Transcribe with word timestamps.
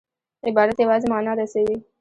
عبارت 0.47 0.77
یوازي 0.83 1.07
مانا 1.13 1.31
رسوي. 1.39 1.75